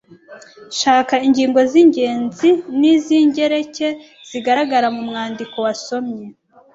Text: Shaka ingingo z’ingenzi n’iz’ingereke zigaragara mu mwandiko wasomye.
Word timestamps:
Shaka 0.79 1.15
ingingo 1.27 1.59
z’ingenzi 1.71 2.49
n’iz’ingereke 2.79 3.87
zigaragara 4.29 4.87
mu 4.95 5.01
mwandiko 5.09 5.55
wasomye. 5.65 6.25